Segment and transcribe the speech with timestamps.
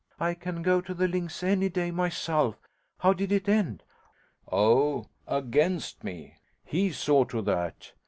[0.19, 2.55] I can go to the links any day myself.
[3.01, 3.83] How did it end?'
[4.51, 7.93] 'Oh, against me; he saw to that.